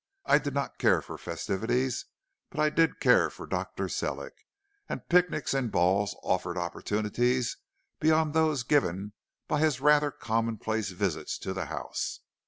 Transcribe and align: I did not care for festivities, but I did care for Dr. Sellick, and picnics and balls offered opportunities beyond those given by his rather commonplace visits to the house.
I 0.25 0.39
did 0.39 0.55
not 0.55 0.79
care 0.79 0.99
for 1.03 1.15
festivities, 1.19 2.05
but 2.49 2.59
I 2.59 2.71
did 2.71 2.99
care 2.99 3.29
for 3.29 3.45
Dr. 3.45 3.87
Sellick, 3.87 4.33
and 4.89 5.07
picnics 5.09 5.53
and 5.53 5.71
balls 5.71 6.15
offered 6.23 6.57
opportunities 6.57 7.57
beyond 7.99 8.33
those 8.33 8.63
given 8.63 9.13
by 9.47 9.59
his 9.59 9.79
rather 9.79 10.09
commonplace 10.09 10.89
visits 10.89 11.37
to 11.41 11.53
the 11.53 11.65
house. 11.67 12.21